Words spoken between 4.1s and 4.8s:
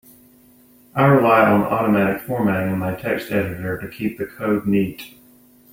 the code